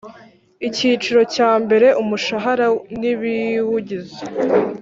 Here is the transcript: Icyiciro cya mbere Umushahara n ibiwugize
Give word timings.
Icyiciro 0.67 1.21
cya 1.35 1.51
mbere 1.63 1.87
Umushahara 2.01 2.67
n 2.99 3.01
ibiwugize 3.11 4.21